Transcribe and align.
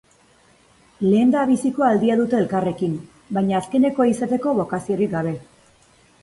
Lehendabiziko 1.09 1.85
aldia 1.87 2.15
dute 2.21 2.37
elkarrekin, 2.39 2.95
baina 3.39 3.57
azkenekoa 3.59 4.09
izateko 4.15 4.55
bokaziorik 4.63 5.15
gabe. 5.15 5.37